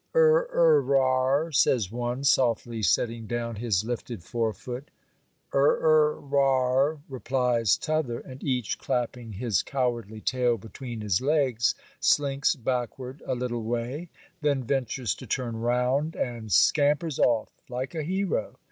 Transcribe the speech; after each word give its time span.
Er 0.15 0.49
er 0.51 0.81
rar 0.81 1.51
says 1.51 1.91
one, 1.91 2.23
softly 2.23 2.81
setting 2.81 3.27
down 3.27 3.57
his 3.57 3.83
lifted 3.85 4.23
fore 4.23 4.51
foot. 4.51 4.89
Er 5.53 5.77
er 5.79 6.19
rar, 6.19 6.97
replies 7.07 7.77
t'other; 7.77 8.19
and 8.19 8.43
each 8.43 8.79
clapping 8.79 9.33
his 9.33 9.61
cowardly 9.61 10.19
tail 10.19 10.57
between 10.57 11.01
his 11.01 11.21
legs 11.21 11.75
slinks 11.99 12.55
backward 12.55 13.21
a 13.27 13.35
little 13.35 13.61
way; 13.61 14.09
then 14.41 14.63
ventures 14.63 15.13
to 15.13 15.27
turn 15.27 15.55
round, 15.57 16.15
and 16.15 16.51
scampers 16.51 17.19
off 17.19 17.51
like 17.69 17.93
a 17.93 18.01
hero. 18.01 18.57